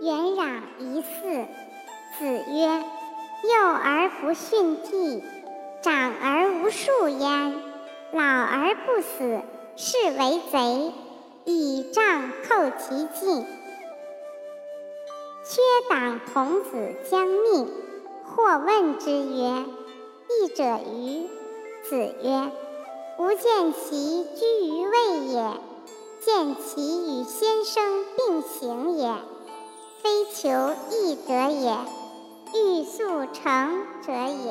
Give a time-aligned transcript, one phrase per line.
[0.00, 1.46] 元攘一嗣。
[2.18, 2.84] 子曰
[3.44, 5.22] ：“幼而不逊弟，
[5.82, 7.54] 长而无数焉，
[8.12, 9.40] 老而不死，
[9.76, 10.92] 是为贼。
[11.44, 13.46] 以杖扣其颈。”
[15.44, 17.68] 缺党童子将命，
[18.24, 19.64] 或问之曰
[20.28, 21.28] ：“义者于？”
[21.88, 22.50] 子曰
[23.18, 25.52] ：“吾见其居于位也，
[26.20, 29.14] 见其与先生并行也，
[30.02, 30.48] 非求
[30.90, 31.76] 易者也，
[32.54, 34.49] 欲速成者也。”